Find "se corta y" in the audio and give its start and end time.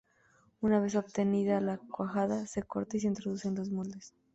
2.47-3.01